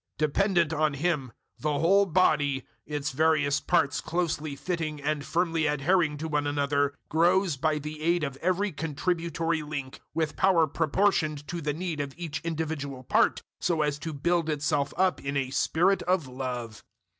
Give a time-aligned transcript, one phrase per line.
[0.17, 6.17] 004:016 Dependent on Him, the whole body its various parts closely fitting and firmly adhering
[6.17, 11.61] to one another grows by the aid of every contributory link, with power proportioned to
[11.61, 16.01] the need of each individual part, so as to build itself up in a spirit
[16.01, 16.83] of love.